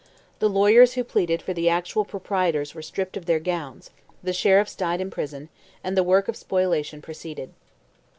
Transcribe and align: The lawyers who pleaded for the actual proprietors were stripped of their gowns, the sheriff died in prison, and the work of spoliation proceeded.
The 0.39 0.49
lawyers 0.49 0.93
who 0.93 1.03
pleaded 1.03 1.43
for 1.43 1.53
the 1.53 1.69
actual 1.69 2.05
proprietors 2.05 2.73
were 2.73 2.81
stripped 2.81 3.15
of 3.17 3.27
their 3.27 3.39
gowns, 3.39 3.91
the 4.23 4.33
sheriff 4.33 4.75
died 4.75 4.99
in 4.99 5.11
prison, 5.11 5.49
and 5.83 5.95
the 5.95 6.01
work 6.01 6.27
of 6.27 6.35
spoliation 6.35 7.03
proceeded. 7.03 7.53